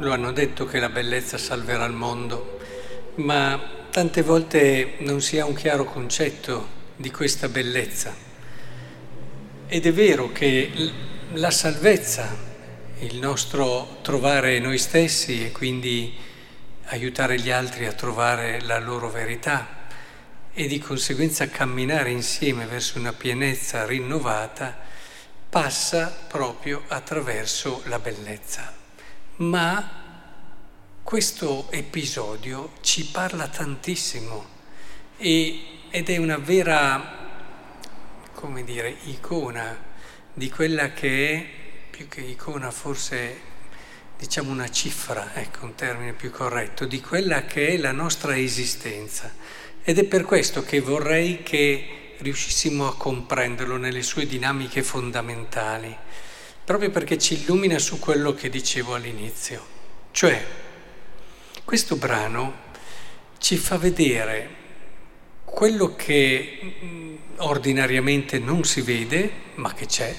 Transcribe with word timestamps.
lo 0.00 0.12
hanno 0.12 0.32
detto 0.32 0.64
che 0.64 0.78
la 0.78 0.88
bellezza 0.88 1.36
salverà 1.36 1.84
il 1.84 1.92
mondo, 1.92 2.58
ma 3.16 3.60
tante 3.90 4.22
volte 4.22 4.94
non 5.00 5.20
si 5.20 5.38
ha 5.38 5.44
un 5.44 5.54
chiaro 5.54 5.84
concetto 5.84 6.78
di 6.96 7.10
questa 7.10 7.48
bellezza. 7.48 8.14
Ed 9.66 9.86
è 9.86 9.92
vero 9.92 10.32
che 10.32 10.70
la 11.34 11.50
salvezza, 11.50 12.34
il 13.00 13.18
nostro 13.18 13.98
trovare 14.02 14.58
noi 14.58 14.78
stessi 14.78 15.44
e 15.44 15.52
quindi 15.52 16.16
aiutare 16.86 17.38
gli 17.38 17.50
altri 17.50 17.86
a 17.86 17.92
trovare 17.92 18.60
la 18.62 18.78
loro 18.78 19.10
verità 19.10 19.86
e 20.52 20.66
di 20.66 20.78
conseguenza 20.78 21.48
camminare 21.48 22.10
insieme 22.10 22.64
verso 22.64 22.98
una 22.98 23.12
pienezza 23.12 23.84
rinnovata, 23.84 24.78
passa 25.48 26.24
proprio 26.26 26.84
attraverso 26.88 27.82
la 27.84 27.98
bellezza. 27.98 28.78
Ma 29.40 29.90
questo 31.02 31.68
episodio 31.70 32.72
ci 32.82 33.06
parla 33.06 33.48
tantissimo 33.48 34.46
e, 35.16 35.60
ed 35.88 36.10
è 36.10 36.18
una 36.18 36.36
vera, 36.36 37.30
come 38.34 38.64
dire, 38.64 38.94
icona 39.04 39.74
di 40.34 40.50
quella 40.50 40.92
che 40.92 41.32
è, 41.32 41.46
più 41.88 42.06
che 42.06 42.20
icona 42.20 42.70
forse 42.70 43.40
diciamo 44.18 44.50
una 44.50 44.70
cifra, 44.70 45.30
ecco 45.32 45.64
un 45.64 45.74
termine 45.74 46.12
più 46.12 46.30
corretto, 46.30 46.84
di 46.84 47.00
quella 47.00 47.46
che 47.46 47.68
è 47.68 47.76
la 47.78 47.92
nostra 47.92 48.36
esistenza. 48.36 49.32
Ed 49.82 49.98
è 49.98 50.04
per 50.04 50.26
questo 50.26 50.62
che 50.62 50.80
vorrei 50.80 51.42
che 51.42 52.16
riuscissimo 52.18 52.86
a 52.86 52.94
comprenderlo 52.94 53.78
nelle 53.78 54.02
sue 54.02 54.26
dinamiche 54.26 54.82
fondamentali, 54.82 55.96
proprio 56.70 56.90
perché 56.90 57.18
ci 57.18 57.34
illumina 57.34 57.80
su 57.80 57.98
quello 57.98 58.32
che 58.32 58.48
dicevo 58.48 58.94
all'inizio. 58.94 59.60
Cioè, 60.12 60.40
questo 61.64 61.96
brano 61.96 62.68
ci 63.38 63.56
fa 63.56 63.76
vedere 63.76 64.48
quello 65.44 65.96
che 65.96 66.76
mm, 66.84 67.16
ordinariamente 67.38 68.38
non 68.38 68.62
si 68.62 68.82
vede, 68.82 69.32
ma 69.56 69.74
che 69.74 69.86
c'è. 69.86 70.14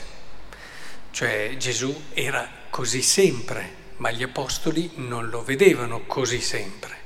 Cioè 1.12 1.56
Gesù 1.58 2.08
era 2.12 2.46
così 2.70 3.02
sempre, 3.02 3.70
ma 3.98 4.12
gli 4.12 4.24
apostoli 4.24 4.92
non 4.96 5.30
lo 5.30 5.46
vedevano 5.46 6.02
così 6.06 6.42
sempre 6.42 7.00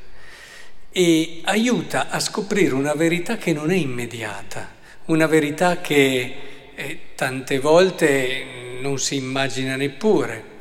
e 0.90 1.42
aiuta 1.44 2.10
a 2.10 2.20
scoprire 2.20 2.73
una 2.73 2.96
verità 2.96 3.38
che 3.38 3.54
non 3.54 3.70
è 3.70 3.76
immediata, 3.76 4.73
una 5.06 5.28
verità 5.28 5.82
che 5.82 6.36
eh, 6.73 7.00
tante 7.14 7.60
volte 7.60 8.64
non 8.86 9.00
si 9.00 9.16
immagina 9.16 9.75
neppure 9.75 10.53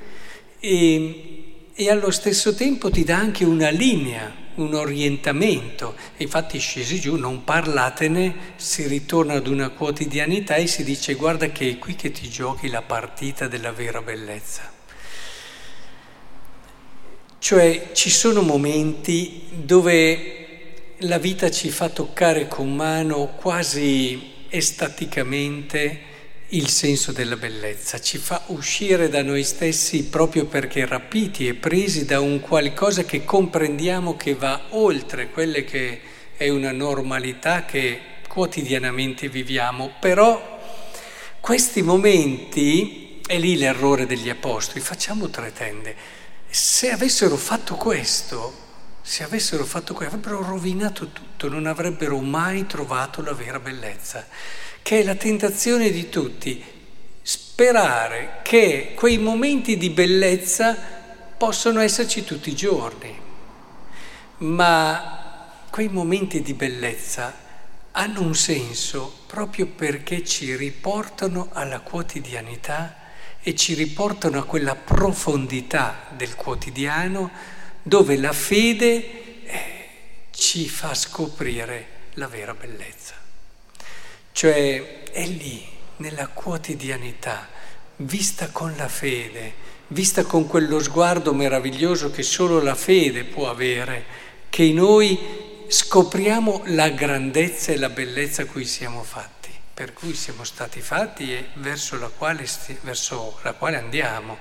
e, 0.58 1.70
e 1.74 1.90
allo 1.90 2.10
stesso 2.10 2.54
tempo 2.54 2.88
ti 2.90 3.04
dà 3.04 3.18
anche 3.18 3.44
una 3.44 3.68
linea, 3.68 4.34
un 4.54 4.72
orientamento. 4.72 5.94
Infatti 6.18 6.58
scesi 6.58 6.98
giù, 6.98 7.16
non 7.16 7.44
parlatene, 7.44 8.54
si 8.56 8.86
ritorna 8.86 9.34
ad 9.34 9.46
una 9.46 9.68
quotidianità 9.68 10.54
e 10.54 10.66
si 10.66 10.84
dice 10.84 11.14
guarda 11.14 11.48
che 11.48 11.68
è 11.68 11.78
qui 11.78 11.96
che 11.96 12.10
ti 12.12 12.30
giochi 12.30 12.68
la 12.68 12.80
partita 12.80 13.46
della 13.46 13.72
vera 13.72 14.00
bellezza. 14.00 14.72
Cioè 17.38 17.90
ci 17.92 18.08
sono 18.08 18.40
momenti 18.40 19.42
dove 19.50 20.94
la 20.98 21.18
vita 21.18 21.50
ci 21.50 21.68
fa 21.68 21.90
toccare 21.90 22.48
con 22.48 22.74
mano 22.74 23.34
quasi 23.36 24.32
estaticamente 24.48 26.12
il 26.48 26.68
senso 26.68 27.12
della 27.12 27.36
bellezza, 27.36 28.00
ci 28.00 28.18
fa 28.18 28.42
uscire 28.46 29.08
da 29.08 29.22
noi 29.22 29.44
stessi 29.44 30.04
proprio 30.04 30.46
perché 30.46 30.86
rapiti 30.86 31.48
e 31.48 31.54
presi 31.54 32.04
da 32.04 32.20
un 32.20 32.40
qualcosa 32.40 33.04
che 33.04 33.24
comprendiamo 33.24 34.16
che 34.16 34.34
va 34.34 34.66
oltre 34.70 35.30
quelle 35.30 35.64
che 35.64 36.00
è 36.36 36.48
una 36.48 36.72
normalità 36.72 37.64
che 37.64 38.00
quotidianamente 38.28 39.28
viviamo. 39.28 39.94
Però 39.98 40.60
questi 41.40 41.82
momenti, 41.82 43.20
è 43.26 43.38
lì 43.38 43.56
l'errore 43.56 44.06
degli 44.06 44.28
apostoli, 44.28 44.80
facciamo 44.80 45.28
tre 45.30 45.52
tende 45.52 46.22
se 46.54 46.92
avessero 46.92 47.36
fatto 47.36 47.74
questo, 47.74 48.54
se 49.02 49.24
avessero 49.24 49.64
fatto 49.64 49.92
questo, 49.92 50.14
avrebbero 50.14 50.40
rovinato 50.40 51.08
tutto, 51.08 51.48
non 51.48 51.66
avrebbero 51.66 52.20
mai 52.20 52.64
trovato 52.68 53.22
la 53.22 53.32
vera 53.32 53.58
bellezza, 53.58 54.24
che 54.84 55.00
è 55.00 55.02
la 55.02 55.14
tentazione 55.14 55.90
di 55.90 56.10
tutti, 56.10 56.62
sperare 57.22 58.40
che 58.42 58.92
quei 58.94 59.16
momenti 59.16 59.78
di 59.78 59.88
bellezza 59.88 60.76
possono 61.38 61.80
esserci 61.80 62.22
tutti 62.22 62.50
i 62.50 62.54
giorni, 62.54 63.18
ma 64.40 65.50
quei 65.70 65.88
momenti 65.88 66.42
di 66.42 66.52
bellezza 66.52 67.34
hanno 67.92 68.20
un 68.20 68.34
senso 68.34 69.20
proprio 69.26 69.68
perché 69.68 70.22
ci 70.22 70.54
riportano 70.54 71.48
alla 71.52 71.80
quotidianità 71.80 72.96
e 73.40 73.54
ci 73.54 73.72
riportano 73.72 74.38
a 74.38 74.44
quella 74.44 74.74
profondità 74.74 76.08
del 76.14 76.34
quotidiano 76.34 77.30
dove 77.82 78.18
la 78.18 78.34
fede 78.34 79.46
eh, 79.46 79.88
ci 80.30 80.68
fa 80.68 80.92
scoprire 80.92 81.86
la 82.16 82.28
vera 82.28 82.52
bellezza. 82.52 83.23
Cioè 84.34 85.12
è 85.12 85.24
lì, 85.26 85.64
nella 85.98 86.26
quotidianità, 86.26 87.48
vista 87.98 88.48
con 88.48 88.74
la 88.76 88.88
fede, 88.88 89.54
vista 89.86 90.24
con 90.24 90.48
quello 90.48 90.80
sguardo 90.80 91.32
meraviglioso 91.32 92.10
che 92.10 92.24
solo 92.24 92.60
la 92.60 92.74
fede 92.74 93.22
può 93.22 93.48
avere, 93.48 94.04
che 94.50 94.72
noi 94.72 95.16
scopriamo 95.68 96.62
la 96.66 96.88
grandezza 96.88 97.70
e 97.70 97.76
la 97.76 97.90
bellezza 97.90 98.42
a 98.42 98.46
cui 98.46 98.64
siamo 98.64 99.04
fatti 99.04 99.32
per 99.72 99.92
cui 99.92 100.14
siamo 100.14 100.42
stati 100.42 100.80
fatti 100.80 101.32
e 101.32 101.46
verso 101.54 101.96
la 101.96 102.08
quale, 102.08 102.44
verso 102.80 103.38
la 103.42 103.52
quale 103.52 103.76
andiamo. 103.76 104.38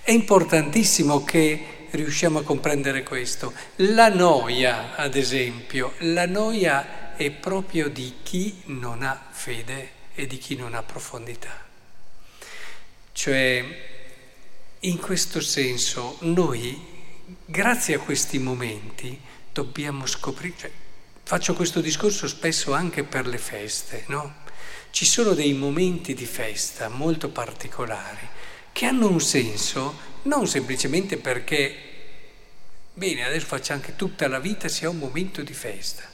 È 0.00 0.12
importantissimo 0.12 1.24
che 1.24 1.86
riusciamo 1.90 2.40
a 2.40 2.42
comprendere 2.42 3.02
questo. 3.02 3.52
La 3.76 4.08
noia, 4.08 4.94
ad 4.94 5.16
esempio, 5.16 5.94
la 5.98 6.26
noia 6.26 7.03
è 7.16 7.30
proprio 7.30 7.88
di 7.88 8.14
chi 8.22 8.62
non 8.66 9.02
ha 9.02 9.28
fede 9.30 9.90
e 10.14 10.26
di 10.26 10.38
chi 10.38 10.56
non 10.56 10.74
ha 10.74 10.82
profondità. 10.82 11.62
Cioè, 13.12 13.64
in 14.80 14.98
questo 14.98 15.40
senso, 15.40 16.18
noi, 16.20 16.80
grazie 17.44 17.94
a 17.94 18.00
questi 18.00 18.38
momenti, 18.38 19.18
dobbiamo 19.52 20.06
scoprire, 20.06 20.56
cioè, 20.56 20.70
faccio 21.22 21.54
questo 21.54 21.80
discorso 21.80 22.26
spesso 22.28 22.72
anche 22.72 23.04
per 23.04 23.26
le 23.26 23.38
feste, 23.38 24.04
no? 24.08 24.42
ci 24.94 25.06
sono 25.06 25.34
dei 25.34 25.54
momenti 25.54 26.14
di 26.14 26.24
festa 26.24 26.88
molto 26.88 27.28
particolari 27.28 28.28
che 28.70 28.86
hanno 28.86 29.08
un 29.08 29.20
senso 29.20 29.98
non 30.22 30.46
semplicemente 30.46 31.16
perché, 31.16 31.74
bene, 32.92 33.24
adesso 33.24 33.46
facciamo 33.46 33.80
anche 33.80 33.96
tutta 33.96 34.28
la 34.28 34.38
vita 34.38 34.68
sia 34.68 34.88
un 34.88 34.98
momento 34.98 35.42
di 35.42 35.52
festa, 35.52 36.08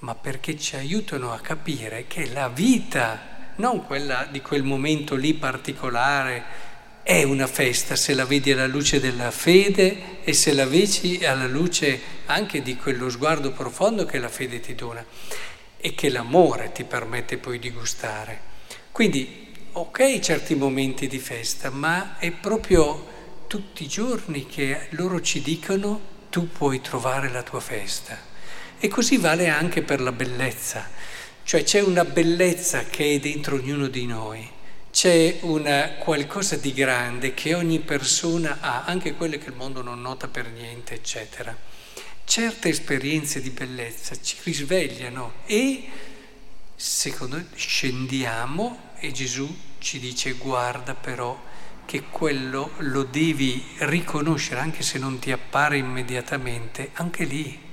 ma 0.00 0.14
perché 0.14 0.58
ci 0.58 0.76
aiutano 0.76 1.32
a 1.32 1.40
capire 1.40 2.06
che 2.06 2.30
la 2.32 2.48
vita, 2.48 3.52
non 3.56 3.84
quella 3.84 4.28
di 4.30 4.40
quel 4.40 4.62
momento 4.62 5.16
lì 5.16 5.34
particolare, 5.34 6.66
è 7.02 7.22
una 7.22 7.46
festa 7.46 7.96
se 7.96 8.12
la 8.14 8.26
vedi 8.26 8.52
alla 8.52 8.66
luce 8.66 9.00
della 9.00 9.30
fede 9.30 10.22
e 10.22 10.32
se 10.34 10.52
la 10.52 10.66
vedi 10.66 11.24
alla 11.24 11.46
luce 11.46 11.98
anche 12.26 12.60
di 12.60 12.76
quello 12.76 13.08
sguardo 13.08 13.50
profondo 13.52 14.04
che 14.04 14.18
la 14.18 14.28
fede 14.28 14.60
ti 14.60 14.74
dona 14.74 15.04
e 15.78 15.94
che 15.94 16.10
l'amore 16.10 16.70
ti 16.72 16.84
permette 16.84 17.38
poi 17.38 17.58
di 17.58 17.70
gustare. 17.70 18.40
Quindi, 18.92 19.54
ok, 19.72 20.18
certi 20.18 20.54
momenti 20.54 21.06
di 21.06 21.18
festa, 21.18 21.70
ma 21.70 22.18
è 22.18 22.30
proprio 22.30 23.06
tutti 23.46 23.84
i 23.84 23.88
giorni 23.88 24.46
che 24.46 24.88
loro 24.90 25.20
ci 25.22 25.40
dicono 25.40 26.16
tu 26.28 26.50
puoi 26.50 26.80
trovare 26.82 27.30
la 27.30 27.42
tua 27.42 27.60
festa. 27.60 28.27
E 28.80 28.86
così 28.86 29.16
vale 29.16 29.48
anche 29.48 29.82
per 29.82 30.00
la 30.00 30.12
bellezza, 30.12 30.88
cioè 31.42 31.64
c'è 31.64 31.80
una 31.80 32.04
bellezza 32.04 32.84
che 32.84 33.16
è 33.16 33.18
dentro 33.18 33.56
ognuno 33.56 33.88
di 33.88 34.06
noi, 34.06 34.48
c'è 34.92 35.38
una 35.40 35.94
qualcosa 35.98 36.54
di 36.56 36.72
grande 36.72 37.34
che 37.34 37.54
ogni 37.54 37.80
persona 37.80 38.58
ha, 38.60 38.84
anche 38.84 39.14
quelle 39.14 39.38
che 39.38 39.48
il 39.48 39.56
mondo 39.56 39.82
non 39.82 40.00
nota 40.00 40.28
per 40.28 40.50
niente, 40.50 40.94
eccetera. 40.94 41.56
Certe 42.24 42.68
esperienze 42.68 43.40
di 43.40 43.50
bellezza 43.50 44.14
ci 44.20 44.36
risvegliano 44.44 45.32
e 45.46 45.88
secondo 46.76 47.34
noi 47.34 47.46
scendiamo 47.56 48.92
e 49.00 49.10
Gesù 49.10 49.52
ci 49.78 49.98
dice 49.98 50.32
guarda 50.34 50.94
però 50.94 51.36
che 51.84 52.02
quello 52.10 52.72
lo 52.78 53.02
devi 53.02 53.64
riconoscere 53.78 54.60
anche 54.60 54.82
se 54.82 54.98
non 54.98 55.18
ti 55.18 55.32
appare 55.32 55.78
immediatamente, 55.78 56.90
anche 56.92 57.24
lì, 57.24 57.66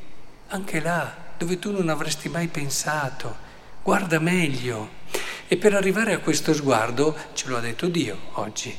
anche 0.48 0.80
là, 0.80 1.16
dove 1.38 1.60
tu 1.60 1.72
non 1.72 1.90
avresti 1.90 2.30
mai 2.30 2.48
pensato. 2.48 3.36
Guarda 3.84 4.20
meglio. 4.20 5.04
E 5.48 5.58
per 5.58 5.74
arrivare 5.74 6.14
a 6.14 6.20
questo 6.20 6.54
sguardo, 6.54 7.16
ce 7.34 7.48
lo 7.48 7.58
ha 7.58 7.60
detto 7.60 7.88
Dio 7.88 8.18
oggi, 8.34 8.76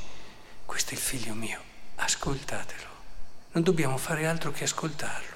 questo 0.64 0.90
è 0.90 0.94
il 0.94 1.00
figlio 1.00 1.34
mio, 1.34 1.60
ascoltatelo. 1.96 2.84
non 3.52 3.62
dobbiamo 3.62 3.96
fare 3.96 4.26
altro 4.26 4.50
che 4.50 4.64
ascoltarlo. 4.64 5.34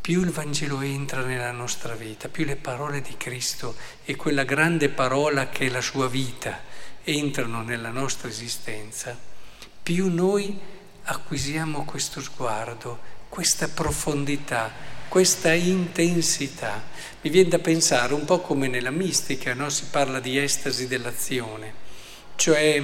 Più 0.00 0.22
il 0.22 0.30
Vangelo 0.30 0.80
entra 0.80 1.22
nella 1.22 1.52
nostra 1.52 1.94
vita, 1.94 2.28
più 2.28 2.44
le 2.44 2.56
parole 2.56 3.00
di 3.00 3.16
Cristo 3.16 3.76
e 4.04 4.16
quella 4.16 4.44
grande 4.44 4.88
parola 4.88 5.48
che 5.48 5.66
è 5.66 5.68
la 5.68 5.80
sua 5.80 6.08
vita 6.08 6.60
entrano 7.08 7.62
nella 7.62 7.90
nostra 7.90 8.28
esistenza, 8.28 9.16
più 9.82 10.12
noi 10.12 10.58
acquisiamo 11.04 11.84
questo 11.84 12.20
sguardo, 12.20 12.98
questa 13.28 13.68
profondità, 13.68 14.72
questa 15.08 15.52
intensità. 15.52 16.82
Mi 17.22 17.30
viene 17.30 17.48
da 17.48 17.58
pensare 17.58 18.14
un 18.14 18.24
po' 18.24 18.40
come 18.40 18.68
nella 18.68 18.90
mistica, 18.90 19.54
no? 19.54 19.68
si 19.68 19.84
parla 19.90 20.20
di 20.20 20.38
estasi 20.38 20.86
dell'azione, 20.86 21.72
cioè 22.36 22.82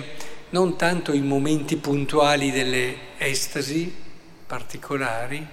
non 0.51 0.77
tanto 0.77 1.13
i 1.13 1.21
momenti 1.21 1.77
puntuali 1.77 2.51
delle 2.51 3.19
estasi 3.19 3.95
particolari, 4.47 5.47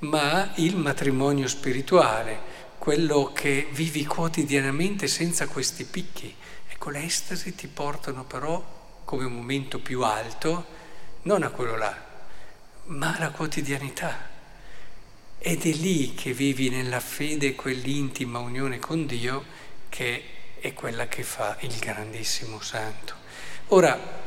ma 0.00 0.52
il 0.56 0.76
matrimonio 0.76 1.48
spirituale, 1.48 2.38
quello 2.78 3.32
che 3.34 3.68
vivi 3.72 4.06
quotidianamente 4.06 5.08
senza 5.08 5.46
questi 5.46 5.84
picchi. 5.84 6.34
Ecco, 6.70 6.90
le 6.90 7.04
estasi 7.04 7.54
ti 7.54 7.66
portano 7.66 8.24
però 8.24 8.76
come 9.04 9.24
un 9.24 9.32
momento 9.32 9.80
più 9.80 10.02
alto, 10.02 10.66
non 11.22 11.42
a 11.42 11.50
quello 11.50 11.76
là, 11.76 11.94
ma 12.84 13.16
alla 13.16 13.30
quotidianità. 13.30 14.36
Ed 15.38 15.64
è 15.64 15.70
lì 15.70 16.14
che 16.14 16.32
vivi 16.32 16.68
nella 16.68 17.00
fede 17.00 17.54
quell'intima 17.54 18.40
unione 18.40 18.78
con 18.78 19.06
Dio 19.06 19.44
che 19.88 20.24
è 20.60 20.72
quella 20.72 21.06
che 21.06 21.22
fa 21.22 21.56
il 21.60 21.76
grandissimo 21.78 22.60
santo. 22.60 23.14
Ora, 23.68 24.26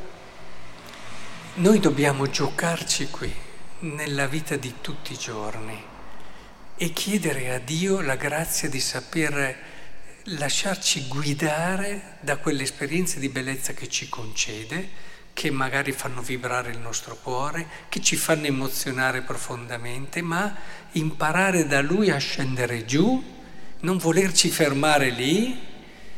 noi 1.56 1.80
dobbiamo 1.80 2.30
giocarci 2.30 3.10
qui, 3.10 3.34
nella 3.80 4.28
vita 4.28 4.56
di 4.56 4.76
tutti 4.80 5.14
i 5.14 5.18
giorni, 5.18 5.84
e 6.78 6.94
chiedere 6.94 7.54
a 7.54 7.60
Dio 7.60 8.00
la 8.00 8.16
grazia 8.16 8.70
di 8.70 8.80
saper 8.80 9.58
lasciarci 10.24 11.08
guidare 11.08 12.18
da 12.22 12.38
quelle 12.38 12.64
esperienze 12.64 13.20
di 13.20 13.28
bellezza 13.28 13.74
che 13.74 13.90
ci 13.90 14.08
concede, 14.08 14.90
che 15.34 15.50
magari 15.52 15.92
fanno 15.92 16.22
vibrare 16.22 16.72
il 16.72 16.80
nostro 16.80 17.16
cuore, 17.16 17.68
che 17.90 18.02
ci 18.02 18.16
fanno 18.16 18.46
emozionare 18.46 19.22
profondamente, 19.22 20.22
ma 20.22 20.56
imparare 20.94 21.66
da 21.68 21.82
Lui 21.82 22.10
a 22.10 22.18
scendere 22.18 22.86
giù, 22.86 23.24
non 23.80 23.98
volerci 23.98 24.50
fermare 24.50 25.10
lì, 25.10 25.60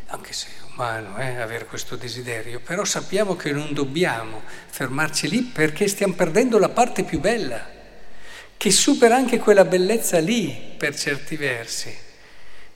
anche 0.08 0.34
se 0.34 0.48
umano 0.74 1.18
eh, 1.18 1.38
avere 1.38 1.66
questo 1.66 1.96
desiderio, 1.96 2.60
però 2.60 2.84
sappiamo 2.84 3.36
che 3.36 3.52
non 3.52 3.74
dobbiamo 3.74 4.42
fermarci 4.68 5.30
lì 5.30 5.42
perché 5.44 5.88
stiamo 5.88 6.14
perdendo 6.14 6.58
la 6.58 6.70
parte 6.70 7.04
più 7.04 7.20
bella, 7.20 7.70
che 8.58 8.72
supera 8.72 9.16
anche 9.16 9.38
quella 9.38 9.66
bellezza 9.66 10.20
lì 10.20 10.74
per 10.78 10.98
certi 10.98 11.36
versi 11.36 11.96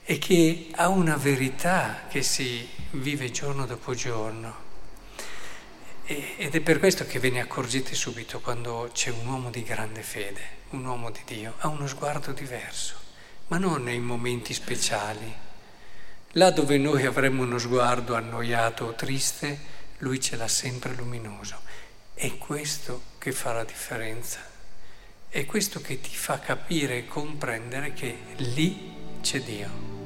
e 0.04 0.18
che 0.20 0.70
ha 0.76 0.88
una 0.90 1.18
verità 1.18 2.04
che 2.08 2.22
si 2.22 2.68
vive 2.92 3.32
giorno 3.32 3.66
dopo 3.66 3.94
giorno. 3.94 4.67
Ed 6.08 6.56
è 6.56 6.62
per 6.62 6.80
questo 6.80 7.06
che 7.06 7.20
ve 7.20 7.30
ne 7.30 7.42
accorgete 7.42 7.94
subito 7.94 8.40
quando 8.40 8.90
c'è 8.94 9.12
un 9.12 9.28
uomo 9.28 9.50
di 9.50 9.64
grande 9.64 10.02
fede, 10.02 10.42
un 10.70 10.86
uomo 10.86 11.12
di 11.12 11.22
Dio, 11.26 11.56
ha 11.60 11.68
uno 11.68 11.88
sguardo 11.88 12.32
diverso, 12.32 12.96
ma 13.48 13.58
non 13.58 13.84
nei 13.84 14.00
momenti 14.00 14.54
speciali 14.54 15.46
Là 16.38 16.52
dove 16.52 16.78
noi 16.78 17.04
avremmo 17.04 17.42
uno 17.42 17.58
sguardo 17.58 18.14
annoiato 18.14 18.86
o 18.86 18.94
triste, 18.94 19.60
lui 20.00 20.20
ce 20.20 20.36
l'ha 20.36 20.48
sempre 20.48 20.94
luminoso. 20.94 21.60
È 22.14 22.38
questo 22.38 23.02
che 23.18 23.32
fa 23.32 23.54
la 23.54 23.64
differenza. 23.64 24.40
È 25.30 25.46
questo 25.46 25.82
che 25.82 26.00
ti 26.00 26.14
fa 26.14 26.40
capire 26.40 26.98
e 26.98 27.08
comprendere 27.08 27.94
che 27.94 28.18
lì 28.36 29.20
c'è 29.22 29.42
Dio. 29.42 29.97